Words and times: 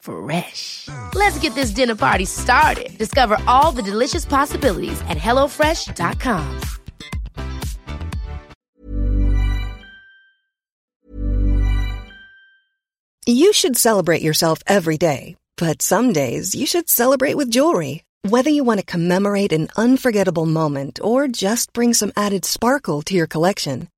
Fresh. 0.00 0.88
Let's 1.14 1.38
get 1.38 1.54
this 1.54 1.70
dinner 1.70 1.96
party 1.96 2.24
started. 2.24 2.96
Discover 2.98 3.38
all 3.46 3.72
the 3.72 3.82
delicious 3.82 4.24
possibilities 4.24 5.00
at 5.02 5.18
hellofresh.com. 5.18 6.60
You 13.26 13.52
should 13.52 13.76
celebrate 13.76 14.22
yourself 14.22 14.60
every 14.66 14.96
day, 14.96 15.36
but 15.58 15.82
some 15.82 16.14
days 16.14 16.54
you 16.54 16.64
should 16.64 16.88
celebrate 16.88 17.36
with 17.36 17.50
jewelry. 17.50 18.04
Whether 18.22 18.48
you 18.48 18.64
want 18.64 18.80
to 18.80 18.86
commemorate 18.86 19.52
an 19.52 19.68
unforgettable 19.76 20.46
moment 20.46 20.98
or 21.02 21.28
just 21.28 21.74
bring 21.74 21.92
some 21.92 22.12
added 22.16 22.46
sparkle 22.46 23.02
to 23.02 23.14
your 23.14 23.26
collection, 23.26 23.88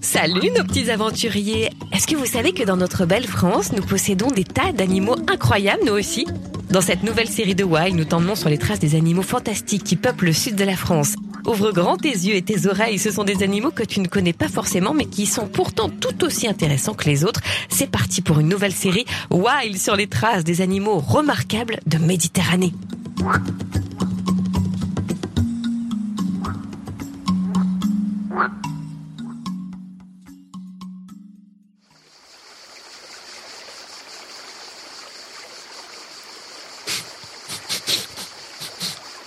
Salut 0.00 0.50
nos 0.56 0.64
petits 0.64 0.90
aventuriers 0.90 1.70
Est-ce 1.92 2.06
que 2.06 2.16
vous 2.16 2.24
savez 2.26 2.52
que 2.52 2.62
dans 2.62 2.76
notre 2.76 3.04
belle 3.04 3.26
France, 3.26 3.72
nous 3.72 3.82
possédons 3.82 4.30
des 4.30 4.44
tas 4.44 4.72
d'animaux 4.72 5.16
incroyables, 5.28 5.82
nous 5.84 5.92
aussi? 5.92 6.26
Dans 6.70 6.80
cette 6.80 7.02
nouvelle 7.02 7.28
série 7.28 7.54
de 7.54 7.64
Wild, 7.64 7.94
nous 7.94 8.04
t'emmenons 8.04 8.34
sur 8.34 8.48
les 8.48 8.58
traces 8.58 8.78
des 8.78 8.94
animaux 8.94 9.22
fantastiques 9.22 9.84
qui 9.84 9.96
peuplent 9.96 10.26
le 10.26 10.32
sud 10.32 10.56
de 10.56 10.64
la 10.64 10.76
France. 10.76 11.14
Ouvre 11.46 11.70
grand 11.70 11.96
tes 11.96 12.08
yeux 12.08 12.34
et 12.34 12.42
tes 12.42 12.66
oreilles, 12.66 12.98
ce 12.98 13.10
sont 13.10 13.24
des 13.24 13.42
animaux 13.42 13.70
que 13.70 13.84
tu 13.84 14.00
ne 14.00 14.08
connais 14.08 14.32
pas 14.32 14.48
forcément, 14.48 14.94
mais 14.94 15.04
qui 15.04 15.26
sont 15.26 15.46
pourtant 15.46 15.88
tout 15.88 16.24
aussi 16.24 16.48
intéressants 16.48 16.94
que 16.94 17.04
les 17.04 17.24
autres. 17.24 17.40
C'est 17.68 17.90
parti 17.90 18.22
pour 18.22 18.40
une 18.40 18.48
nouvelle 18.48 18.72
série 18.72 19.04
Wild 19.30 19.76
sur 19.78 19.94
les 19.94 20.06
traces 20.06 20.44
des 20.44 20.60
animaux 20.60 20.98
remarquables 20.98 21.80
de 21.86 21.98
Méditerranée. 21.98 22.72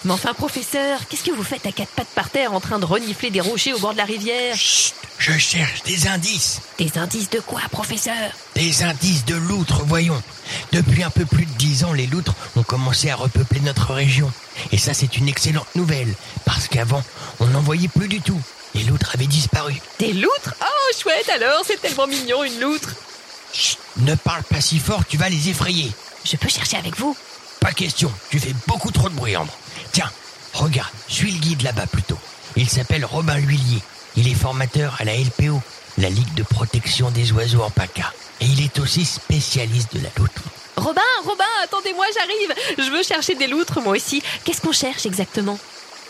Mais 0.09 0.15
enfin, 0.15 0.33
professeur, 0.33 1.07
qu'est-ce 1.07 1.23
que 1.23 1.31
vous 1.31 1.43
faites 1.43 1.67
à 1.67 1.71
quatre 1.71 1.91
pattes 1.91 2.07
par 2.15 2.31
terre 2.31 2.51
en 2.53 2.59
train 2.59 2.79
de 2.79 2.85
renifler 2.85 3.29
des 3.29 3.41
rochers 3.41 3.73
au 3.73 3.77
bord 3.77 3.91
de 3.91 3.99
la 3.99 4.05
rivière? 4.05 4.55
Chut, 4.55 4.95
je 5.19 5.37
cherche 5.37 5.83
des 5.83 6.07
indices. 6.07 6.61
Des 6.79 6.97
indices 6.97 7.29
de 7.29 7.39
quoi, 7.39 7.61
professeur? 7.69 8.31
Des 8.55 8.81
indices 8.81 9.23
de 9.25 9.35
loutres, 9.35 9.83
voyons. 9.85 10.19
Depuis 10.71 11.03
un 11.03 11.11
peu 11.11 11.25
plus 11.25 11.45
de 11.45 11.51
dix 11.59 11.83
ans, 11.83 11.93
les 11.93 12.07
loutres 12.07 12.33
ont 12.55 12.63
commencé 12.63 13.11
à 13.11 13.15
repeupler 13.15 13.59
notre 13.59 13.93
région. 13.93 14.31
Et 14.71 14.79
ça, 14.79 14.95
c'est 14.95 15.17
une 15.17 15.27
excellente 15.27 15.75
nouvelle, 15.75 16.11
parce 16.43 16.67
qu'avant, 16.67 17.03
on 17.39 17.45
n'en 17.45 17.61
voyait 17.61 17.87
plus 17.87 18.07
du 18.07 18.19
tout. 18.19 18.41
Les 18.73 18.85
loutres 18.85 19.11
avaient 19.13 19.27
disparu. 19.27 19.79
Des 19.99 20.13
loutres? 20.13 20.55
Oh, 20.59 20.97
chouette 20.99 21.29
alors, 21.35 21.61
c'est 21.67 21.79
tellement 21.79 22.07
mignon 22.07 22.43
une 22.43 22.59
loutre 22.59 22.95
Chut, 23.53 23.77
ne 23.97 24.15
parle 24.15 24.41
pas 24.41 24.59
si 24.59 24.79
fort, 24.79 25.05
tu 25.07 25.17
vas 25.17 25.29
les 25.29 25.49
effrayer. 25.49 25.91
Je 26.25 26.35
peux 26.35 26.49
chercher 26.49 26.77
avec 26.77 26.97
vous 26.97 27.15
Pas 27.59 27.71
question, 27.71 28.11
tu 28.29 28.39
fais 28.39 28.53
beaucoup 28.67 28.91
trop 28.91 29.09
de 29.09 29.15
bruit, 29.15 29.35
Ambre. 29.35 29.53
Tiens, 29.91 30.09
regarde, 30.53 30.91
suis 31.07 31.31
le 31.31 31.39
guide 31.39 31.61
là-bas 31.61 31.87
plutôt. 31.87 32.17
Il 32.55 32.69
s'appelle 32.69 33.05
Robin 33.05 33.37
L'Huillier. 33.37 33.81
Il 34.15 34.27
est 34.27 34.35
formateur 34.35 34.97
à 34.99 35.03
la 35.03 35.15
LPO, 35.15 35.61
la 35.97 36.09
Ligue 36.09 36.33
de 36.33 36.43
protection 36.43 37.11
des 37.11 37.31
oiseaux 37.31 37.61
en 37.61 37.69
PACA. 37.69 38.13
Et 38.41 38.45
il 38.45 38.63
est 38.63 38.79
aussi 38.79 39.05
spécialiste 39.05 39.93
de 39.93 40.01
la 40.01 40.09
loutre. 40.17 40.43
Robin, 40.77 41.01
Robin, 41.25 41.43
attendez-moi, 41.63 42.05
j'arrive 42.13 42.53
Je 42.77 42.91
veux 42.91 43.03
chercher 43.03 43.35
des 43.35 43.47
loutres, 43.47 43.81
moi 43.81 43.95
aussi. 43.95 44.23
Qu'est-ce 44.45 44.61
qu'on 44.61 44.71
cherche 44.71 45.05
exactement? 45.05 45.59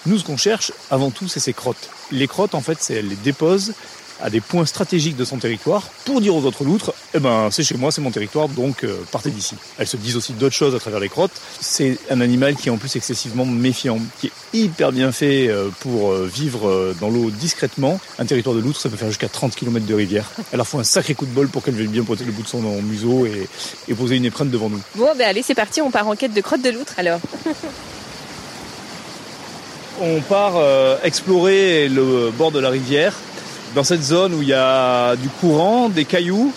Nous, 0.05 0.19
ce 0.19 0.23
qu'on 0.23 0.37
cherche, 0.37 0.71
avant 0.91 1.09
tout, 1.09 1.27
c'est 1.27 1.39
ces 1.39 1.53
crottes. 1.53 1.89
Les 2.11 2.27
crottes, 2.27 2.55
en 2.55 2.61
fait, 2.61 2.77
c'est 2.79 2.95
elle 2.95 3.09
les 3.09 3.15
dépose 3.15 3.73
à 4.21 4.29
des 4.29 4.41
points 4.41 4.65
stratégiques 4.65 5.15
de 5.15 5.25
son 5.25 5.37
territoire 5.37 5.83
pour 6.05 6.21
dire 6.21 6.35
aux 6.35 6.43
autres 6.43 6.63
loutres, 6.63 6.93
eh 7.13 7.19
ben, 7.19 7.49
c'est 7.51 7.63
chez 7.63 7.75
moi, 7.75 7.91
c'est 7.91 8.01
mon 8.01 8.11
territoire, 8.11 8.49
donc 8.49 8.83
euh, 8.83 8.97
partez 9.11 9.29
d'ici. 9.29 9.55
Elles 9.77 9.87
se 9.87 9.97
disent 9.97 10.15
aussi 10.15 10.33
d'autres 10.33 10.55
choses 10.55 10.75
à 10.75 10.79
travers 10.79 10.99
les 10.99 11.09
crottes. 11.09 11.31
C'est 11.59 11.97
un 12.09 12.21
animal 12.21 12.55
qui 12.55 12.69
est 12.69 12.71
en 12.71 12.77
plus 12.77 12.95
excessivement 12.95 13.45
méfiant, 13.45 13.99
qui 14.19 14.27
est 14.27 14.31
hyper 14.53 14.91
bien 14.91 15.11
fait 15.11 15.47
euh, 15.47 15.69
pour 15.79 16.11
euh, 16.11 16.29
vivre 16.33 16.93
dans 16.99 17.09
l'eau 17.09 17.29
discrètement. 17.31 17.99
Un 18.17 18.25
territoire 18.25 18.55
de 18.55 18.61
loutre, 18.61 18.79
ça 18.79 18.89
peut 18.89 18.97
faire 18.97 19.07
jusqu'à 19.07 19.29
30 19.29 19.55
km 19.55 19.85
de 19.85 19.93
rivière. 19.93 20.29
Elle 20.51 20.57
leur 20.57 20.67
faut 20.67 20.79
un 20.79 20.83
sacré 20.83 21.13
coup 21.13 21.25
de 21.25 21.31
bol 21.31 21.47
pour 21.47 21.63
qu'elle 21.63 21.75
veuille 21.75 21.87
bien 21.87 22.03
pointer 22.03 22.25
le 22.25 22.31
bout 22.31 22.43
de 22.43 22.47
son 22.47 22.61
museau 22.81 23.25
et, 23.25 23.47
et 23.87 23.93
poser 23.93 24.17
une 24.17 24.25
étreinte 24.25 24.49
devant 24.49 24.69
nous. 24.69 24.81
Bon, 24.95 25.09
ben 25.17 25.27
allez, 25.27 25.43
c'est 25.43 25.55
parti, 25.55 25.81
on 25.81 25.91
part 25.91 26.07
en 26.07 26.15
quête 26.15 26.33
de 26.33 26.41
crottes 26.41 26.61
de 26.61 26.69
loutre 26.69 26.93
alors. 26.97 27.19
On 30.01 30.21
part 30.21 30.53
euh, 30.55 30.97
explorer 31.03 31.89
le 31.89 32.31
bord 32.31 32.51
de 32.51 32.59
la 32.59 32.69
rivière, 32.69 33.13
dans 33.75 33.83
cette 33.83 34.03
zone 34.03 34.33
où 34.33 34.41
il 34.41 34.49
y 34.49 34.53
a 34.53 35.15
du 35.15 35.29
courant, 35.29 35.89
des 35.89 36.05
cailloux, 36.05 36.51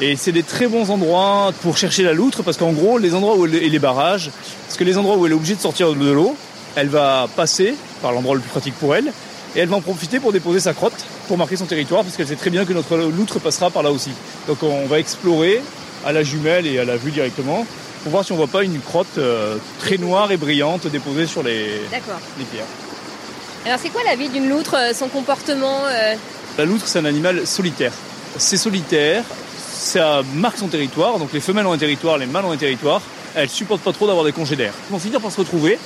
et 0.00 0.16
c'est 0.16 0.32
des 0.32 0.42
très 0.42 0.66
bons 0.66 0.90
endroits 0.90 1.52
pour 1.62 1.76
chercher 1.76 2.02
la 2.02 2.12
loutre, 2.12 2.42
parce 2.42 2.56
qu'en 2.56 2.72
gros, 2.72 2.98
les 2.98 3.14
endroits 3.14 3.36
où 3.36 3.46
elle, 3.46 3.54
et 3.54 3.68
les 3.68 3.78
barrages, 3.78 4.30
parce 4.66 4.76
que 4.76 4.84
les 4.84 4.98
endroits 4.98 5.16
où 5.16 5.26
elle 5.26 5.32
est 5.32 5.36
obligée 5.36 5.54
de 5.54 5.60
sortir 5.60 5.92
de 5.92 6.10
l'eau, 6.10 6.36
elle 6.76 6.88
va 6.88 7.28
passer 7.36 7.74
par 8.02 8.12
l'endroit 8.12 8.34
le 8.34 8.40
plus 8.40 8.50
pratique 8.50 8.74
pour 8.74 8.94
elle, 8.94 9.12
et 9.56 9.60
elle 9.60 9.68
va 9.68 9.76
en 9.76 9.80
profiter 9.80 10.18
pour 10.18 10.32
déposer 10.32 10.58
sa 10.60 10.74
crotte, 10.74 11.04
pour 11.28 11.38
marquer 11.38 11.56
son 11.56 11.66
territoire, 11.66 12.02
parce 12.02 12.16
qu'elle 12.16 12.26
sait 12.26 12.36
très 12.36 12.50
bien 12.50 12.64
que 12.64 12.72
notre 12.72 12.96
loutre 12.96 13.38
passera 13.38 13.70
par 13.70 13.82
là 13.82 13.92
aussi. 13.92 14.10
Donc 14.48 14.62
on 14.62 14.86
va 14.86 14.98
explorer 14.98 15.62
à 16.04 16.12
la 16.12 16.22
jumelle 16.22 16.66
et 16.66 16.78
à 16.78 16.84
la 16.84 16.96
vue 16.96 17.12
directement, 17.12 17.64
pour 18.02 18.12
voir 18.12 18.24
si 18.24 18.32
on 18.32 18.36
voit 18.36 18.48
pas 18.48 18.62
une 18.62 18.80
crotte 18.80 19.18
euh, 19.18 19.56
très 19.78 19.96
noire 19.96 20.30
et 20.30 20.36
brillante 20.36 20.86
déposée 20.88 21.26
sur 21.26 21.42
les, 21.42 21.80
pierres. 21.90 22.66
Alors, 23.64 23.78
c'est 23.82 23.88
quoi 23.88 24.02
la 24.04 24.14
vie 24.14 24.28
d'une 24.28 24.48
loutre, 24.48 24.76
euh, 24.76 24.92
son 24.92 25.08
comportement 25.08 25.80
euh, 25.86 26.14
La 26.58 26.64
loutre, 26.64 26.86
c'est 26.86 26.98
un 27.00 27.04
animal 27.04 27.46
solitaire. 27.46 27.92
C'est 28.36 28.56
solitaire, 28.56 29.24
ça 29.58 30.22
marque 30.34 30.58
son 30.58 30.68
territoire, 30.68 31.18
donc 31.18 31.32
les 31.32 31.40
femelles 31.40 31.66
ont 31.66 31.72
un 31.72 31.78
territoire, 31.78 32.18
les 32.18 32.26
mâles 32.26 32.44
ont 32.44 32.52
un 32.52 32.56
territoire. 32.56 33.00
Elles 33.34 33.48
supportent 33.48 33.82
pas 33.82 33.92
trop 33.92 34.06
d'avoir 34.06 34.24
des 34.24 34.32
congénères. 34.32 34.72
Ils 34.88 34.92
vont 34.92 34.98
finir 34.98 35.20
par 35.20 35.32
se 35.32 35.38
retrouver, 35.38 35.78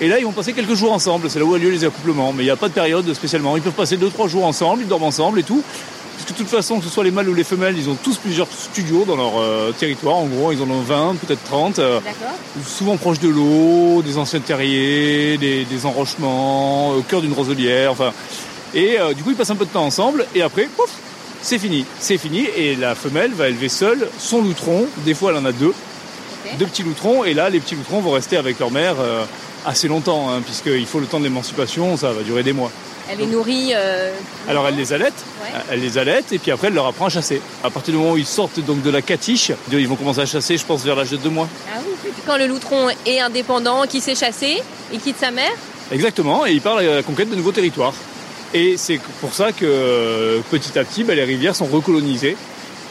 et 0.00 0.08
là 0.08 0.18
ils 0.18 0.24
vont 0.24 0.32
passer 0.32 0.52
quelques 0.52 0.74
jours 0.74 0.92
ensemble, 0.92 1.30
c'est 1.30 1.38
là 1.38 1.44
où 1.46 1.54
a 1.54 1.58
lieu 1.58 1.70
les 1.70 1.84
accouplements, 1.84 2.32
mais 2.34 2.42
il 2.42 2.46
n'y 2.46 2.50
a 2.50 2.56
pas 2.56 2.68
de 2.68 2.74
période 2.74 3.12
spécialement. 3.14 3.56
Ils 3.56 3.62
peuvent 3.62 3.72
passer 3.72 3.96
2-3 3.96 4.28
jours 4.28 4.44
ensemble, 4.44 4.82
ils 4.82 4.88
dorment 4.88 5.04
ensemble 5.04 5.40
et 5.40 5.42
tout. 5.42 5.62
Parce 6.16 6.28
que 6.28 6.32
de 6.34 6.38
toute 6.38 6.48
façon, 6.54 6.78
que 6.78 6.84
ce 6.84 6.90
soit 6.90 7.04
les 7.04 7.10
mâles 7.10 7.30
ou 7.30 7.34
les 7.34 7.44
femelles, 7.44 7.76
ils 7.78 7.88
ont 7.88 7.96
tous 8.02 8.18
plusieurs 8.18 8.46
studios 8.52 9.06
dans 9.06 9.16
leur 9.16 9.38
euh, 9.40 9.72
territoire. 9.72 10.16
En 10.16 10.26
gros, 10.26 10.52
ils 10.52 10.60
en 10.60 10.68
ont 10.68 10.82
20, 10.82 11.16
peut-être 11.16 11.42
30. 11.44 11.78
euh, 11.78 11.98
D'accord. 12.04 12.34
souvent 12.66 12.98
proches 12.98 13.20
de 13.20 13.28
l'eau, 13.30 14.02
des 14.02 14.18
anciens 14.18 14.40
terriers, 14.40 15.38
des, 15.38 15.64
des 15.64 15.86
enrochements, 15.86 16.90
au 16.90 17.00
cœur 17.00 17.22
d'une 17.22 17.32
roselière, 17.32 17.92
enfin. 17.92 18.12
Et 18.74 18.98
euh, 19.00 19.12
du 19.14 19.22
coup, 19.22 19.30
ils 19.30 19.36
passent 19.36 19.50
un 19.50 19.56
peu 19.56 19.64
de 19.64 19.70
temps 19.70 19.84
ensemble, 19.84 20.26
et 20.34 20.42
après, 20.42 20.64
pouf, 20.76 20.90
c'est 21.42 21.58
fini. 21.58 21.84
C'est 21.98 22.18
fini, 22.18 22.46
et 22.56 22.76
la 22.76 22.94
femelle 22.94 23.32
va 23.32 23.48
élever 23.48 23.68
seule 23.68 24.08
son 24.18 24.42
loutron. 24.42 24.86
Des 24.98 25.14
fois, 25.14 25.30
elle 25.32 25.38
en 25.38 25.44
a 25.44 25.52
deux, 25.52 25.72
deux 26.58 26.66
petits 26.66 26.82
loutrons, 26.82 27.24
et 27.24 27.34
là, 27.34 27.50
les 27.50 27.60
petits 27.60 27.74
loutrons 27.74 28.00
vont 28.00 28.12
rester 28.12 28.36
avec 28.36 28.58
leur 28.60 28.70
mère 28.70 28.94
euh, 29.00 29.24
assez 29.66 29.88
longtemps, 29.88 30.30
hein, 30.30 30.40
puisqu'il 30.44 30.86
faut 30.86 31.00
le 31.00 31.06
temps 31.06 31.18
de 31.18 31.24
l'émancipation, 31.24 31.96
ça 31.96 32.12
va 32.12 32.22
durer 32.22 32.42
des 32.42 32.52
mois. 32.52 32.70
Elle 33.12 33.18
les 33.18 33.26
nourrit. 33.26 33.72
euh, 33.74 34.12
Alors 34.48 34.68
elle 34.68 34.76
les 34.76 34.92
allaite, 34.92 35.14
Ouais. 35.42 35.48
elle 35.72 35.80
les 35.80 35.98
allaite 35.98 36.32
et 36.32 36.38
puis 36.38 36.52
après 36.52 36.68
elle 36.68 36.74
leur 36.74 36.86
apprend 36.86 37.06
à 37.06 37.08
chasser. 37.08 37.42
À 37.64 37.68
partir 37.70 37.92
du 37.92 37.98
moment 37.98 38.12
où 38.12 38.16
ils 38.16 38.24
sortent 38.26 38.60
donc 38.60 38.82
de 38.82 38.90
la 38.90 39.02
catiche, 39.02 39.50
ils 39.72 39.88
vont 39.88 39.96
commencer 39.96 40.20
à 40.20 40.26
chasser, 40.26 40.56
je 40.56 40.64
pense, 40.64 40.84
vers 40.84 40.94
l'âge 40.94 41.10
de 41.10 41.16
deux 41.16 41.28
mois. 41.30 41.48
Ah 41.74 41.80
oui, 41.84 42.10
quand 42.24 42.36
le 42.36 42.46
loutron 42.46 42.86
est 43.06 43.18
indépendant, 43.18 43.82
qui 43.88 44.00
sait 44.00 44.14
chasser, 44.14 44.62
il 44.92 45.00
quitte 45.00 45.16
sa 45.18 45.32
mère, 45.32 45.50
Exactement, 45.90 46.46
et 46.46 46.52
ils 46.52 46.60
partent 46.60 46.78
à 46.78 46.82
la 46.84 47.02
conquête 47.02 47.28
de 47.28 47.34
nouveaux 47.34 47.50
territoires. 47.50 47.94
Et 48.52 48.76
c'est 48.76 48.98
pour 49.20 49.32
ça 49.34 49.52
que 49.52 49.64
euh, 49.64 50.40
petit 50.50 50.78
à 50.78 50.84
petit, 50.84 51.04
bah, 51.04 51.14
les 51.14 51.24
rivières 51.24 51.54
sont 51.54 51.66
recolonisées 51.66 52.36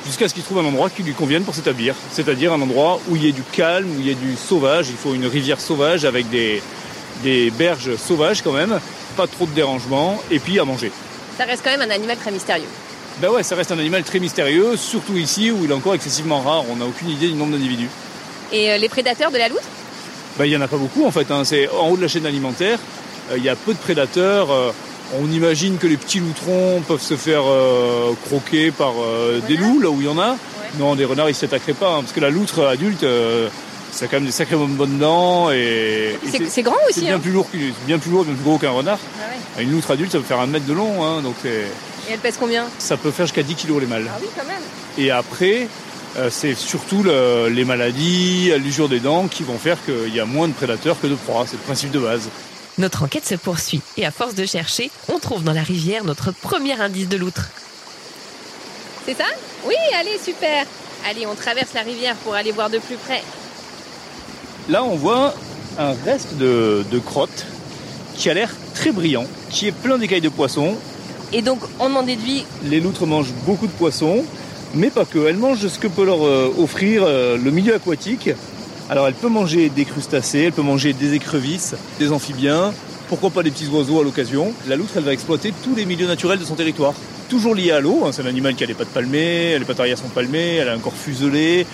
jusqu'à 0.06 0.30
ce 0.30 0.34
qu'ils 0.34 0.44
trouvent 0.44 0.60
un 0.60 0.66
endroit 0.66 0.90
qui 0.90 1.04
lui 1.04 1.14
convienne 1.14 1.44
pour 1.44 1.54
s'établir. 1.54 1.96
C'est-à-dire 2.12 2.54
un 2.54 2.62
endroit 2.62 3.02
où 3.10 3.16
il 3.18 3.26
y 3.26 3.30
ait 3.30 3.34
du 3.34 3.44
calme, 3.44 3.88
où 3.90 4.00
il 4.00 4.08
y 4.08 4.12
ait 4.12 4.16
du 4.16 4.36
sauvage. 4.38 4.88
Il 4.90 4.96
faut 4.96 5.14
une 5.14 5.26
rivière 5.28 5.60
sauvage 5.60 6.06
avec 6.06 6.30
des, 6.30 6.62
des 7.24 7.52
berges 7.52 7.98
sauvages 7.98 8.42
quand 8.42 8.54
même, 8.54 8.80
pas 9.18 9.28
trop 9.28 9.46
de 9.46 9.52
dérangement, 9.52 10.22
et 10.32 10.40
puis 10.40 10.58
à 10.60 10.64
manger. 10.66 10.92
Ça 11.38 11.44
reste 11.44 11.62
quand 11.64 11.72
même 11.78 11.90
un 11.90 11.94
animal 11.94 12.16
très 12.18 12.32
mystérieux. 12.32 12.68
Ben 13.22 13.30
ouais, 13.30 13.44
ça 13.44 13.56
reste 13.56 13.74
un 13.74 13.80
animal 13.80 14.04
très 14.04 14.20
mystérieux, 14.20 14.78
surtout 14.78 15.18
ici 15.18 15.52
où 15.52 15.66
il 15.66 15.72
est 15.72 15.74
encore 15.74 15.94
excessivement 15.96 16.40
rare. 16.42 16.64
On 16.70 16.78
n'a 16.78 16.86
aucune 16.86 17.10
idée 17.10 17.28
du 17.28 17.34
nombre 17.34 17.52
d'individus. 17.52 17.90
Et 18.54 18.72
euh, 18.72 18.78
les 18.78 18.88
prédateurs 18.88 19.30
de 19.32 19.38
la 19.38 19.50
loutre? 19.50 19.64
Ben 20.38 20.46
il 20.46 20.52
y 20.52 20.56
en 20.58 20.62
a 20.62 20.70
pas 20.70 20.78
beaucoup 20.78 21.06
en 21.06 21.12
fait. 21.12 21.30
hein. 21.32 21.44
C'est 21.44 21.68
en 21.70 21.90
haut 21.90 21.98
de 21.98 22.02
la 22.02 22.08
chaîne 22.08 22.26
alimentaire. 22.26 22.80
euh, 23.32 23.38
Il 23.38 23.44
y 23.44 23.50
a 23.50 23.58
peu 23.58 23.74
de 23.74 23.78
prédateurs. 23.78 24.48
On 25.20 25.32
imagine 25.32 25.78
que 25.78 25.88
les 25.88 25.98
petits 25.98 26.20
loutrons 26.20 26.82
peuvent 26.88 27.02
se 27.02 27.16
faire 27.16 27.42
euh, 27.46 28.14
croquer 28.26 28.72
par 28.72 28.94
euh, 29.02 29.40
des 29.48 29.58
loups 29.58 29.80
là 29.82 29.90
où 29.90 30.00
il 30.02 30.06
y 30.06 30.10
en 30.10 30.20
a. 30.20 30.36
Non, 30.78 30.96
des 30.96 31.06
renards 31.06 31.30
ils 31.30 31.36
s'attaqueraient 31.36 31.74
pas 31.74 31.96
hein, 31.96 32.02
parce 32.02 32.12
que 32.14 32.20
la 32.20 32.30
loutre 32.30 32.64
adulte, 32.66 33.04
euh, 33.04 33.50
ça 33.92 34.06
a 34.06 34.08
quand 34.08 34.18
même 34.18 34.26
des 34.26 34.32
sacrées 34.32 34.56
bonnes 34.56 35.00
dents 35.00 35.50
et, 35.52 35.56
et 36.24 36.30
C'est 36.32 36.48
c'est 36.50 36.62
grand 36.62 36.76
c'est 36.86 36.90
aussi. 36.92 37.02
bien 37.02 37.16
hein. 37.16 37.20
plus 37.20 37.32
lourd, 37.32 37.48
bien 37.88 37.98
plus 37.98 38.12
lourd, 38.12 38.24
bien 38.24 38.36
plus 38.36 38.44
gros 38.44 38.58
qu'un 38.60 38.70
renard. 38.70 39.00
Ah 39.20 39.26
ouais. 39.58 39.64
Une 39.64 39.72
loutre 39.72 39.92
adulte, 39.92 40.12
ça 40.12 40.20
peut 40.20 40.24
faire 40.26 40.40
un 40.40 40.46
mètre 40.46 40.66
de 40.68 40.74
long, 40.74 41.04
hein, 41.04 41.22
donc 41.24 41.36
c'est- 41.42 41.50
Et 42.10 42.14
elle 42.14 42.20
pèse 42.20 42.36
combien? 42.40 42.66
Ça 42.78 42.98
peut 42.98 43.10
faire 43.12 43.26
jusqu'à 43.26 43.42
10 43.44 43.56
kilos 43.56 43.82
les 43.82 43.88
mâles. 43.88 44.06
Ah 44.10 44.18
oui, 44.22 44.28
quand 44.38 44.46
même. 44.46 44.62
Et 45.00 45.10
après, 45.12 45.68
euh, 46.18 46.30
c'est 46.32 46.56
surtout 46.56 47.02
le- 47.04 47.48
les 47.50 47.66
maladies, 47.66 48.52
l'usure 48.64 48.90
des 48.90 49.00
dents 49.00 49.28
qui 49.28 49.42
vont 49.44 49.58
faire 49.58 49.78
qu'il 49.86 50.14
y 50.14 50.20
a 50.20 50.26
moins 50.26 50.48
de 50.48 50.54
prédateurs 50.54 51.00
que 51.02 51.08
de 51.08 51.16
proies. 51.16 51.46
C'est 51.48 51.58
le 51.58 51.64
principe 51.64 51.92
de 51.92 52.00
base. 52.00 52.30
Notre 52.80 53.04
enquête 53.04 53.26
se 53.26 53.36
poursuit 53.36 53.82
et 53.98 54.06
à 54.06 54.12
force 54.12 54.36
de 54.36 54.46
chercher, 54.46 54.90
on 55.14 55.20
trouve 55.20 55.44
dans 55.44 55.52
la 55.52 55.64
rivière 55.64 56.06
notre 56.06 56.32
premier 56.32 56.80
indice 56.80 57.10
de 57.10 57.18
loutre. 57.18 57.50
C'est 59.06 59.18
ça? 59.18 59.26
Oui, 59.66 59.76
allez, 60.00 60.18
super. 60.24 60.66
Allez, 61.10 61.28
on 61.28 61.36
traverse 61.36 61.74
la 61.74 61.82
rivière 61.82 62.16
pour 62.16 62.36
aller 62.36 62.54
voir 62.54 62.70
de 62.70 62.78
plus 62.78 62.96
près. 62.96 63.22
Là, 64.70 64.86
on 64.86 64.96
voit 64.96 65.36
un 65.78 65.94
reste 66.06 66.38
de, 66.38 66.86
de 66.90 67.00
crotte 67.00 67.46
qui 68.16 68.30
a 68.30 68.34
l'air 68.34 68.50
très 68.74 68.92
brillant, 68.92 69.26
qui 69.50 69.68
est 69.68 69.74
plein 69.74 69.98
d'écailles 69.98 70.22
de 70.22 70.30
poisson. 70.30 70.78
Et 71.34 71.42
donc, 71.42 71.60
on 71.80 71.94
en 71.96 72.04
déduit 72.04 72.46
Les 72.64 72.80
loutres 72.80 73.06
mangent 73.06 73.34
beaucoup 73.46 73.68
de 73.68 73.74
poissons, 73.74 74.24
mais 74.74 74.90
pas 74.90 75.04
que. 75.04 75.28
Elles 75.28 75.38
mangent 75.38 75.68
ce 75.68 75.80
que 75.80 75.88
peut 75.88 76.06
leur 76.06 76.26
euh, 76.26 76.54
offrir 76.58 77.04
euh, 77.04 77.38
le 77.38 77.52
milieu 77.52 77.76
aquatique. 77.76 78.30
Alors, 78.90 79.08
elle 79.08 79.14
peut 79.14 79.30
manger 79.30 79.70
des 79.70 79.86
crustacés, 79.86 80.40
elle 80.40 80.52
peut 80.52 80.64
manger 80.64 80.94
des 80.94 81.14
écrevisses, 81.14 81.76
des 82.00 82.12
amphibiens, 82.12 82.74
pourquoi 83.08 83.30
pas 83.30 83.44
des 83.44 83.52
petits 83.52 83.68
oiseaux 83.68 84.02
à 84.02 84.04
l'occasion. 84.04 84.52
La 84.68 84.76
loutre, 84.76 84.94
elle 84.96 85.04
va 85.04 85.14
exploiter 85.14 85.54
tous 85.64 85.76
les 85.76 85.86
milieux 85.86 86.08
naturels 86.08 86.40
de 86.40 86.44
son 86.44 86.56
territoire. 86.56 86.96
Toujours 87.30 87.54
lié 87.54 87.70
à 87.70 87.82
l'eau, 87.82 88.06
hein, 88.06 88.10
c'est 88.12 88.24
un 88.24 88.26
animal 88.26 88.56
qui 88.56 88.64
a 88.64 88.68
les 88.68 88.74
pattes 88.74 88.90
palmées, 88.90 89.60
les 89.60 89.66
pattes 89.66 89.80
arrière 89.80 90.00
sont 90.00 90.08
palmées, 90.08 90.56
elle 90.56 90.70
a 90.70 90.74
un 90.74 90.80
corps 90.80 90.96
fuselé, 90.96 91.68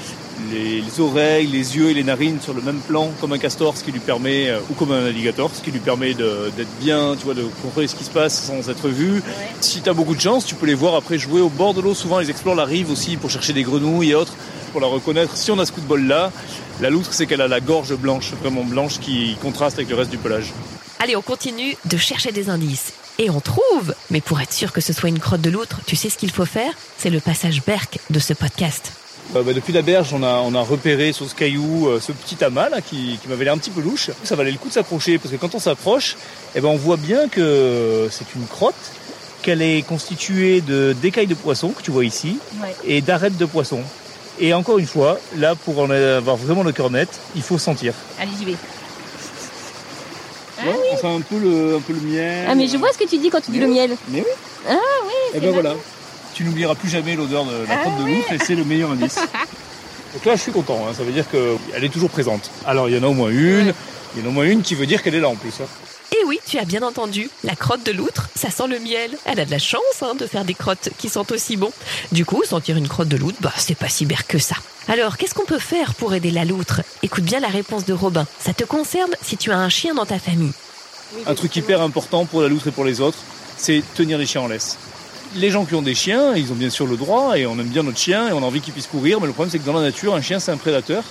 les, 0.51 0.81
les 0.81 0.99
oreilles, 0.99 1.47
les 1.47 1.77
yeux 1.77 1.89
et 1.89 1.93
les 1.93 2.03
narines 2.03 2.39
sur 2.41 2.53
le 2.53 2.61
même 2.61 2.79
plan 2.79 3.11
comme 3.21 3.33
un 3.33 3.37
castor, 3.37 3.75
ce 3.77 3.83
qui 3.83 3.91
lui 3.91 3.99
permet, 3.99 4.49
euh, 4.49 4.59
ou 4.69 4.73
comme 4.73 4.91
un 4.91 5.05
alligator, 5.05 5.51
ce 5.53 5.61
qui 5.61 5.71
lui 5.71 5.79
permet 5.79 6.13
d'être 6.13 6.79
bien, 6.79 7.15
tu 7.17 7.25
vois, 7.25 7.33
de 7.33 7.43
contrôler 7.61 7.87
ce 7.87 7.95
qui 7.95 8.03
se 8.03 8.09
passe 8.09 8.43
sans 8.43 8.69
être 8.69 8.89
vu. 8.89 9.21
Si 9.61 9.81
tu 9.81 9.89
as 9.89 9.93
beaucoup 9.93 10.15
de 10.15 10.21
chance, 10.21 10.45
tu 10.45 10.55
peux 10.55 10.65
les 10.65 10.73
voir 10.73 10.95
après 10.95 11.17
jouer 11.17 11.41
au 11.41 11.49
bord 11.49 11.73
de 11.73 11.81
l'eau. 11.81 11.93
Souvent, 11.93 12.19
ils 12.19 12.29
explorent 12.29 12.55
la 12.55 12.65
rive 12.65 12.91
aussi 12.91 13.17
pour 13.17 13.29
chercher 13.29 13.53
des 13.53 13.63
grenouilles 13.63 14.11
et 14.11 14.15
autres, 14.15 14.33
pour 14.71 14.81
la 14.81 14.87
reconnaître. 14.87 15.35
Si 15.37 15.51
on 15.51 15.59
a 15.59 15.65
ce 15.65 15.71
coup 15.71 15.81
de 15.81 15.87
bol-là, 15.87 16.31
la 16.81 16.89
loutre, 16.89 17.13
c'est 17.13 17.25
qu'elle 17.25 17.41
a 17.41 17.47
la 17.47 17.61
gorge 17.61 17.95
blanche, 17.95 18.33
vraiment 18.41 18.63
blanche, 18.63 18.99
qui 18.99 19.37
contraste 19.41 19.77
avec 19.77 19.89
le 19.89 19.95
reste 19.95 20.11
du 20.11 20.17
pelage. 20.17 20.51
Allez, 20.99 21.15
on 21.15 21.21
continue 21.21 21.75
de 21.85 21.97
chercher 21.97 22.31
des 22.31 22.49
indices. 22.49 22.93
Et 23.17 23.29
on 23.29 23.39
trouve 23.39 23.93
Mais 24.09 24.21
pour 24.21 24.41
être 24.41 24.51
sûr 24.51 24.73
que 24.73 24.81
ce 24.81 24.91
soit 24.91 25.09
une 25.09 25.19
crotte 25.19 25.41
de 25.41 25.49
loutre, 25.49 25.79
tu 25.85 25.95
sais 25.95 26.09
ce 26.09 26.17
qu'il 26.17 26.31
faut 26.31 26.45
faire? 26.45 26.73
C'est 26.97 27.09
le 27.09 27.19
passage 27.19 27.63
berk 27.63 27.99
de 28.09 28.19
ce 28.19 28.33
podcast. 28.33 28.91
Euh, 29.35 29.43
bah, 29.43 29.53
depuis 29.53 29.73
la 29.73 29.81
berge, 29.81 30.13
on 30.13 30.23
a, 30.23 30.41
on 30.45 30.53
a 30.53 30.61
repéré 30.61 31.11
sur 31.13 31.27
ce 31.29 31.33
caillou 31.35 31.87
euh, 31.87 31.99
ce 31.99 32.11
petit 32.11 32.43
amas 32.43 32.69
là, 32.69 32.81
qui, 32.81 33.17
qui 33.21 33.27
m'avait 33.27 33.45
l'air 33.45 33.53
un 33.53 33.57
petit 33.57 33.69
peu 33.71 33.81
louche. 33.81 34.11
Ça 34.23 34.35
valait 34.35 34.51
le 34.51 34.57
coup 34.57 34.67
de 34.67 34.73
s'approcher 34.73 35.17
parce 35.17 35.31
que 35.33 35.37
quand 35.39 35.55
on 35.55 35.59
s'approche, 35.59 36.15
eh 36.55 36.61
ben, 36.61 36.67
on 36.67 36.75
voit 36.75 36.97
bien 36.97 37.27
que 37.27 38.07
c'est 38.11 38.35
une 38.35 38.45
crotte, 38.45 38.75
qu'elle 39.41 39.61
est 39.61 39.81
constituée 39.87 40.61
de 40.61 40.95
d'écailles 40.99 41.27
de 41.27 41.35
poisson 41.35 41.69
que 41.69 41.81
tu 41.81 41.91
vois 41.91 42.05
ici 42.05 42.37
et 42.85 43.01
d'arêtes 43.01 43.37
de 43.37 43.45
poisson. 43.45 43.79
Et 44.39 44.53
encore 44.53 44.79
une 44.79 44.87
fois, 44.87 45.19
là 45.37 45.55
pour 45.55 45.79
en 45.79 45.89
avoir 45.89 46.35
vraiment 46.35 46.63
le 46.63 46.71
cœur 46.71 46.89
net, 46.89 47.09
il 47.35 47.41
faut 47.41 47.57
sentir. 47.57 47.93
Allez, 48.19 48.31
j'y 48.37 48.45
vais. 48.45 48.57
Ouais, 50.63 50.73
on 50.93 50.97
sent 50.97 51.07
un 51.07 51.21
peu 51.21 51.37
le, 51.37 51.75
un 51.75 51.79
peu 51.81 51.93
le 51.93 51.99
miel. 52.01 52.45
Ah 52.49 52.55
mais 52.55 52.67
je 52.67 52.77
vois 52.77 52.91
ce 52.91 52.97
que 52.97 53.07
tu 53.07 53.17
dis 53.17 53.29
quand 53.29 53.41
tu 53.41 53.51
dis 53.51 53.59
le 53.59 53.67
miel. 53.67 53.95
Mais 54.09 54.19
oui. 54.21 54.31
Ah 54.69 54.73
oui, 55.05 55.37
Et 55.37 55.39
ben 55.39 55.51
voilà. 55.51 55.75
Tu 56.35 56.43
n'oublieras 56.43 56.75
plus 56.75 56.89
jamais 56.89 57.15
l'odeur 57.15 57.45
de 57.45 57.65
la 57.67 57.77
crotte 57.77 57.97
de 57.97 58.03
loutre 58.13 58.31
et 58.33 58.37
c'est 58.37 58.55
le 58.55 58.63
meilleur 58.65 58.91
indice. 58.91 59.15
Donc 60.13 60.25
là, 60.25 60.35
je 60.35 60.41
suis 60.41 60.51
content. 60.51 60.85
hein. 60.87 60.93
Ça 60.95 61.03
veut 61.03 61.11
dire 61.13 61.25
qu'elle 61.31 61.83
est 61.83 61.89
toujours 61.89 62.09
présente. 62.09 62.51
Alors, 62.65 62.89
il 62.89 62.95
y 62.95 62.99
en 62.99 63.03
a 63.03 63.07
au 63.07 63.13
moins 63.13 63.29
une. 63.29 63.73
Il 64.15 64.21
y 64.21 64.23
en 64.23 64.27
a 64.27 64.29
au 64.29 64.33
moins 64.33 64.43
une 64.45 64.61
qui 64.61 64.75
veut 64.75 64.85
dire 64.85 65.01
qu'elle 65.01 65.15
est 65.15 65.19
là 65.21 65.29
en 65.29 65.35
plus. 65.35 65.53
hein. 65.61 65.65
Et 66.11 66.23
oui, 66.27 66.39
tu 66.45 66.57
as 66.59 66.65
bien 66.65 66.83
entendu, 66.83 67.29
la 67.43 67.55
crotte 67.55 67.85
de 67.85 67.91
loutre, 67.91 68.29
ça 68.35 68.49
sent 68.49 68.67
le 68.67 68.79
miel. 68.79 69.17
Elle 69.25 69.39
a 69.39 69.45
de 69.45 69.51
la 69.51 69.59
chance 69.59 69.81
hein, 70.01 70.13
de 70.17 70.27
faire 70.27 70.45
des 70.45 70.53
crottes 70.53 70.89
qui 70.97 71.07
sentent 71.09 71.31
aussi 71.31 71.55
bon. 71.57 71.71
Du 72.11 72.25
coup, 72.25 72.43
sentir 72.45 72.75
une 72.77 72.87
crotte 72.87 73.07
de 73.09 73.17
loutre, 73.17 73.37
bah 73.41 73.51
c'est 73.57 73.75
pas 73.77 73.89
si 73.89 74.05
berk 74.05 74.27
que 74.27 74.37
ça. 74.39 74.55
Alors, 74.89 75.17
qu'est-ce 75.17 75.33
qu'on 75.33 75.45
peut 75.45 75.57
faire 75.59 75.93
pour 75.95 76.13
aider 76.13 76.31
la 76.31 76.43
loutre? 76.45 76.81
Écoute 77.01 77.23
bien 77.23 77.39
la 77.39 77.47
réponse 77.47 77.85
de 77.85 77.93
Robin. 77.93 78.27
Ça 78.39 78.53
te 78.53 78.63
concerne 78.65 79.11
si 79.21 79.35
tu 79.37 79.51
as 79.51 79.57
un 79.57 79.69
chien 79.69 79.95
dans 79.95 80.05
ta 80.05 80.19
famille? 80.19 80.51
Un 81.27 81.33
truc 81.33 81.55
hyper 81.55 81.81
important 81.81 82.25
pour 82.25 82.41
la 82.41 82.47
loutre 82.49 82.67
et 82.67 82.71
pour 82.71 82.85
les 82.85 82.99
autres, 83.01 83.19
c'est 83.57 83.81
tenir 83.95 84.17
les 84.17 84.25
chiens 84.25 84.41
en 84.41 84.47
laisse. 84.47 84.77
Les 85.33 85.49
gens 85.49 85.65
qui 85.65 85.75
ont 85.75 85.81
des 85.81 85.95
chiens, 85.95 86.33
ils 86.35 86.51
ont 86.51 86.55
bien 86.55 86.69
sûr 86.69 86.85
le 86.87 86.95
droit 86.95 87.37
et 87.37 87.45
on 87.45 87.53
aime 87.59 87.67
bien 87.67 87.83
notre 87.83 87.97
chien 87.97 88.29
et 88.29 88.31
on 88.31 88.37
a 88.37 88.45
envie 88.45 88.61
qu'il 88.61 88.71
puisse 88.73 88.87
courir, 88.87 89.19
mais 89.19 89.27
le 89.27 89.33
problème 89.33 89.51
c'est 89.51 89.59
que 89.59 89.65
dans 89.65 89.73
la 89.73 89.81
nature, 89.81 90.15
un 90.15 90.21
chien 90.21 90.39
c'est 90.39 90.51
un 90.51 90.57
prédateur. 90.57 91.03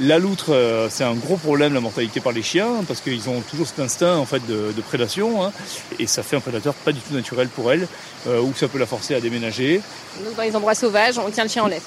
La 0.00 0.18
loutre, 0.18 0.54
euh, 0.54 0.88
c'est 0.90 1.04
un 1.04 1.14
gros 1.14 1.36
problème, 1.36 1.74
la 1.74 1.80
mortalité 1.80 2.20
par 2.20 2.32
les 2.32 2.42
chiens, 2.42 2.82
parce 2.88 3.00
qu'ils 3.00 3.28
ont 3.28 3.40
toujours 3.42 3.66
cet 3.66 3.78
instinct 3.78 4.16
en 4.16 4.24
fait 4.26 4.44
de, 4.46 4.72
de 4.74 4.80
prédation, 4.82 5.44
hein, 5.44 5.52
et 5.98 6.06
ça 6.06 6.22
fait 6.22 6.36
un 6.36 6.40
prédateur 6.40 6.72
pas 6.74 6.92
du 6.92 7.00
tout 7.00 7.14
naturel 7.14 7.48
pour 7.48 7.70
elle, 7.70 7.86
euh, 8.26 8.40
ou 8.40 8.52
ça 8.54 8.68
peut 8.68 8.78
la 8.78 8.86
forcer 8.86 9.14
à 9.14 9.20
déménager. 9.20 9.82
Donc 10.24 10.34
dans 10.36 10.42
les 10.42 10.56
endroits 10.56 10.74
sauvages, 10.74 11.18
on 11.18 11.30
tient 11.30 11.44
le 11.44 11.50
chien 11.50 11.64
en 11.64 11.68
laisse. 11.68 11.84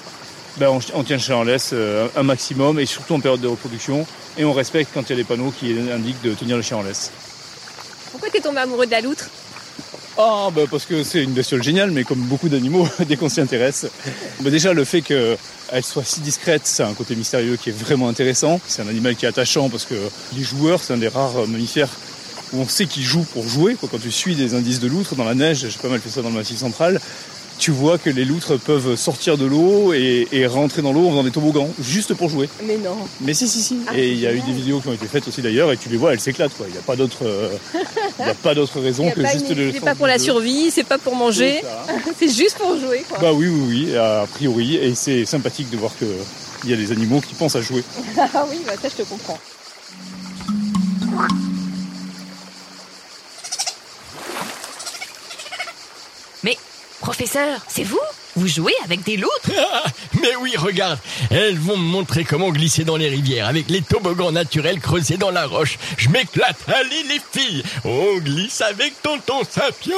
Ben, 0.56 0.68
on, 0.68 0.78
on 0.94 1.02
tient 1.02 1.16
le 1.16 1.22
chien 1.22 1.36
en 1.36 1.42
laisse 1.42 1.70
euh, 1.72 2.08
un 2.16 2.22
maximum, 2.22 2.78
et 2.78 2.86
surtout 2.86 3.14
en 3.14 3.20
période 3.20 3.40
de 3.40 3.48
reproduction, 3.48 4.06
et 4.38 4.44
on 4.44 4.52
respecte 4.52 4.90
quand 4.94 5.02
il 5.02 5.10
y 5.10 5.12
a 5.12 5.16
des 5.16 5.24
panneaux 5.24 5.52
qui 5.56 5.76
indiquent 5.92 6.22
de 6.22 6.32
tenir 6.34 6.56
le 6.56 6.62
chien 6.62 6.76
en 6.76 6.82
laisse. 6.82 7.10
Pourquoi 8.12 8.30
t'es 8.30 8.40
tombé 8.40 8.58
amoureux 8.60 8.86
de 8.86 8.92
la 8.92 9.00
loutre? 9.00 9.28
Ah, 10.18 10.48
bah 10.54 10.62
parce 10.70 10.86
que 10.86 11.02
c'est 11.02 11.22
une 11.22 11.32
bestiole 11.32 11.62
géniale, 11.62 11.90
mais 11.90 12.04
comme 12.04 12.20
beaucoup 12.20 12.48
d'animaux, 12.48 12.88
dès 13.06 13.16
qu'on 13.16 13.28
s'y 13.28 13.40
intéresse. 13.40 13.86
Bah 14.40 14.50
déjà, 14.50 14.72
le 14.72 14.84
fait 14.84 15.02
qu'elle 15.02 15.36
soit 15.82 16.04
si 16.04 16.20
discrète, 16.20 16.62
c'est 16.64 16.82
un 16.82 16.94
côté 16.94 17.14
mystérieux 17.14 17.56
qui 17.56 17.68
est 17.68 17.78
vraiment 17.78 18.08
intéressant. 18.08 18.58
C'est 18.66 18.80
un 18.80 18.88
animal 18.88 19.14
qui 19.14 19.26
est 19.26 19.28
attachant 19.28 19.68
parce 19.68 19.84
que 19.84 19.94
les 20.34 20.42
joueurs, 20.42 20.82
c'est 20.82 20.94
un 20.94 20.98
des 20.98 21.08
rares 21.08 21.46
mammifères 21.46 21.90
où 22.52 22.60
on 22.60 22.68
sait 22.68 22.86
qu'ils 22.86 23.02
jouent 23.02 23.26
pour 23.32 23.46
jouer. 23.46 23.76
Quand 23.78 24.00
tu 24.00 24.10
suis 24.10 24.36
des 24.36 24.54
indices 24.54 24.80
de 24.80 24.88
loutres 24.88 25.16
dans 25.16 25.24
la 25.24 25.34
neige, 25.34 25.66
j'ai 25.68 25.78
pas 25.78 25.88
mal 25.88 26.00
fait 26.00 26.08
ça 26.08 26.22
dans 26.22 26.30
le 26.30 26.36
massif 26.36 26.58
central, 26.58 26.98
tu 27.58 27.70
vois 27.70 27.96
que 27.98 28.10
les 28.10 28.24
loutres 28.24 28.58
peuvent 28.60 28.96
sortir 28.96 29.38
de 29.38 29.46
l'eau 29.46 29.92
et, 29.94 30.28
et 30.30 30.46
rentrer 30.46 30.82
dans 30.82 30.92
l'eau 30.92 31.06
en 31.06 31.10
faisant 31.10 31.24
des 31.24 31.30
toboggans, 31.30 31.68
juste 31.80 32.12
pour 32.14 32.28
jouer. 32.28 32.48
Mais 32.64 32.76
non. 32.76 32.96
Mais 33.22 33.32
si, 33.34 33.48
si, 33.48 33.62
si. 33.62 33.78
et 33.94 34.12
il 34.12 34.18
y 34.20 34.26
a 34.26 34.32
eu 34.34 34.40
des 34.40 34.52
vidéos 34.52 34.80
qui 34.80 34.88
ont 34.88 34.92
été 34.92 35.06
faites 35.06 35.26
aussi 35.26 35.40
d'ailleurs, 35.42 35.72
et 35.72 35.76
tu 35.76 35.88
les 35.88 35.96
vois, 35.96 36.12
elles 36.12 36.20
s'éclatent. 36.20 36.54
quoi. 36.56 36.66
Il 36.68 36.72
n'y 36.72 36.78
a 36.78 36.82
pas 36.82 36.96
d'autre, 36.96 37.18
euh, 37.24 37.48
il 38.20 38.26
y 38.26 38.28
a 38.28 38.34
pas 38.34 38.54
d'autre 38.54 38.78
raison 38.80 39.04
Y 39.04 39.08
a 39.08 39.12
que 39.12 39.20
pas 39.22 39.32
juste 39.32 39.46
une- 39.50 39.56
le. 39.56 39.72
C'est 39.72 39.80
pas 39.80 39.94
pour 39.94 40.06
la 40.06 40.18
survie, 40.18 40.70
c'est 40.70 40.84
pas 40.84 40.98
pour 40.98 41.14
manger, 41.16 41.62
C'est 42.18 42.28
juste 42.28 42.58
pour 42.58 42.78
jouer 42.78 43.04
quoi. 43.08 43.18
Bah 43.20 43.32
oui, 43.32 43.46
oui, 43.48 43.86
oui, 43.88 43.96
a 43.96 44.26
priori. 44.34 44.76
Et 44.76 44.94
c'est 44.94 45.24
sympathique 45.24 45.70
de 45.70 45.76
voir 45.78 45.92
que 45.98 46.04
il 46.64 46.70
y 46.70 46.72
a 46.72 46.76
des 46.76 46.92
animaux 46.92 47.20
qui 47.20 47.34
pensent 47.34 47.56
à 47.56 47.62
jouer. 47.62 47.82
Ah 48.18 48.44
oui, 48.50 48.58
bah 48.66 48.72
ça 48.80 48.88
je 48.88 49.02
te 49.02 49.08
comprends. 49.08 49.38
Mais, 56.42 56.56
professeur, 57.00 57.60
c'est 57.68 57.84
vous? 57.84 58.00
Vous 58.36 58.48
jouez 58.48 58.74
avec 58.84 59.02
des 59.04 59.16
loutres? 59.16 59.50
Ah, 59.58 59.84
mais 60.20 60.36
oui, 60.36 60.54
regarde, 60.56 60.98
elles 61.30 61.58
vont 61.58 61.76
me 61.76 61.82
montrer 61.82 62.24
comment 62.24 62.50
glisser 62.50 62.84
dans 62.84 62.96
les 62.96 63.08
rivières 63.08 63.46
avec 63.46 63.70
les 63.70 63.82
toboggans 63.82 64.32
naturels 64.32 64.80
creusés 64.80 65.16
dans 65.16 65.30
la 65.30 65.46
roche. 65.46 65.78
Je 65.96 66.08
m'éclate. 66.08 66.58
Allez 66.68 67.02
les 67.04 67.20
filles, 67.32 67.62
on 67.84 68.18
glisse 68.18 68.60
avec 68.60 69.00
tonton 69.02 69.42
Sapiens. 69.48 69.94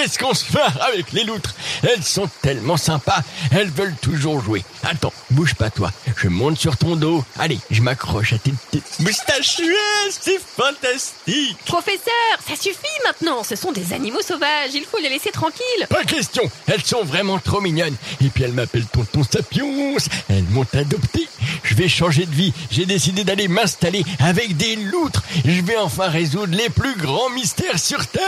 Qu'est-ce 0.00 0.18
qu'on 0.18 0.32
se 0.32 0.44
fait 0.44 0.58
avec 0.80 1.12
les 1.12 1.24
loutres? 1.24 1.54
Elles 1.82 2.02
sont 2.02 2.28
tellement 2.40 2.78
sympas, 2.78 3.20
elles 3.52 3.70
veulent 3.70 3.96
toujours 4.00 4.40
jouer. 4.40 4.64
Attends, 4.82 5.12
bouge 5.30 5.54
pas 5.54 5.68
toi, 5.68 5.90
je 6.16 6.28
monte 6.28 6.58
sur 6.58 6.76
ton 6.78 6.96
dos. 6.96 7.22
Allez, 7.38 7.58
je 7.70 7.82
m'accroche 7.82 8.32
à 8.32 8.38
tes 8.38 8.52
petites 8.52 9.00
moustachueuses, 9.00 10.18
c'est 10.20 10.40
fantastique 10.40 11.58
Professeur, 11.66 12.00
ça 12.46 12.56
suffit 12.56 12.78
maintenant. 13.04 13.42
Ce 13.44 13.56
sont 13.56 13.72
des 13.72 13.92
animaux 13.92 14.22
sauvages. 14.22 14.70
Il 14.74 14.84
faut 14.84 14.98
les 14.98 15.10
laisser 15.10 15.30
tranquilles. 15.30 15.86
Pas 15.88 16.04
question, 16.04 16.50
elles 16.66 16.84
sont 16.84 17.04
vraiment 17.04 17.38
trop 17.38 17.60
mignonnes. 17.60 17.96
Et 18.22 18.28
puis 18.28 18.44
elles 18.44 18.52
m'appellent 18.52 18.86
Tonton 18.86 19.22
Sapiens, 19.22 19.96
elles 20.28 20.44
m'ont 20.44 20.66
adopté. 20.72 21.28
Je 21.62 21.74
vais 21.74 21.88
changer 21.88 22.26
de 22.26 22.34
vie, 22.34 22.52
j'ai 22.70 22.86
décidé 22.86 23.24
d'aller 23.24 23.48
m'installer 23.48 24.04
avec 24.18 24.56
des 24.56 24.76
loutres. 24.76 25.22
Je 25.44 25.60
vais 25.62 25.76
enfin 25.76 26.08
résoudre 26.08 26.56
les 26.56 26.70
plus 26.70 26.96
grands 26.96 27.30
mystères 27.30 27.78
sur 27.78 28.06
Terre. 28.06 28.22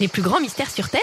Les 0.00 0.08
plus 0.08 0.22
grands 0.22 0.40
mystères 0.40 0.70
sur 0.70 0.88
Terre? 0.88 1.00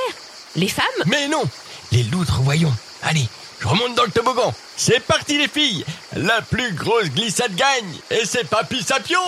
Les 0.56 0.68
femmes? 0.68 0.86
Mais 1.06 1.28
non. 1.28 1.44
Les 1.92 2.04
loutres, 2.04 2.42
voyons. 2.42 2.74
Allez, 3.02 3.28
je 3.60 3.68
remonte 3.68 3.96
dans 3.96 4.04
le 4.04 4.12
toboggan. 4.12 4.54
C'est 4.75 5.00
parti 5.00 5.38
les 5.38 5.48
filles. 5.48 5.86
La 6.16 6.42
plus 6.42 6.74
grosse 6.74 7.10
glissade 7.10 7.56
gagne. 7.56 7.96
Et 8.12 8.25
c'est 8.25 8.48
Papy 8.48 8.84
Sapiens 8.84 9.20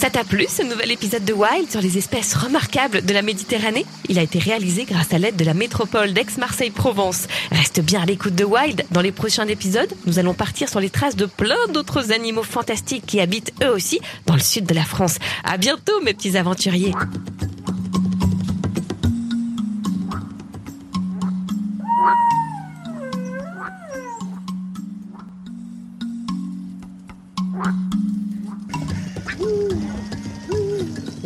Ça 0.00 0.08
t'a 0.08 0.24
plu 0.24 0.46
ce 0.48 0.62
nouvel 0.62 0.92
épisode 0.92 1.26
de 1.26 1.34
Wild 1.34 1.70
sur 1.70 1.82
les 1.82 1.98
espèces 1.98 2.32
remarquables 2.32 3.04
de 3.04 3.12
la 3.12 3.20
Méditerranée? 3.20 3.84
Il 4.08 4.18
a 4.18 4.22
été 4.22 4.38
réalisé 4.38 4.86
grâce 4.86 5.12
à 5.12 5.18
l'aide 5.18 5.36
de 5.36 5.44
la 5.44 5.52
métropole 5.52 6.14
d'Aix-Marseille-Provence. 6.14 7.26
Reste 7.52 7.82
bien 7.82 8.00
à 8.00 8.06
l'écoute 8.06 8.34
de 8.34 8.44
Wild. 8.44 8.86
Dans 8.92 9.02
les 9.02 9.12
prochains 9.12 9.46
épisodes, 9.46 9.92
nous 10.06 10.18
allons 10.18 10.32
partir 10.32 10.70
sur 10.70 10.80
les 10.80 10.88
traces 10.88 11.16
de 11.16 11.26
plein 11.26 11.68
d'autres 11.74 12.12
animaux 12.12 12.44
fantastiques 12.44 13.04
qui 13.04 13.20
habitent 13.20 13.52
eux 13.62 13.74
aussi 13.74 14.00
dans 14.24 14.32
le 14.32 14.40
sud 14.40 14.64
de 14.64 14.72
la 14.72 14.84
France. 14.84 15.18
À 15.44 15.58
bientôt 15.58 16.00
mes 16.02 16.14
petits 16.14 16.38
aventuriers 16.38 16.94